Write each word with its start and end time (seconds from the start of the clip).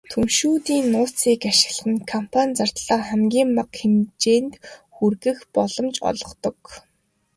Түншүүдийн 0.11 0.85
нууцыг 0.93 1.41
ашиглах 1.51 1.87
нь 1.93 2.05
компани 2.11 2.55
зардлаа 2.57 3.01
хамгийн 3.09 3.49
бага 3.57 3.75
хэмжээнд 3.79 4.53
хүргэх 4.95 5.39
боломж 5.55 5.95
олгодог. 6.09 6.59